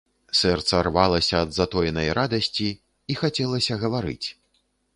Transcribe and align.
Сэрца 0.37 0.79
рвалася 0.87 1.35
ад 1.45 1.53
затоенай 1.59 2.09
радасці, 2.19 2.69
і 3.13 3.21
хацелася 3.23 3.79
гаварыць. 3.85 4.27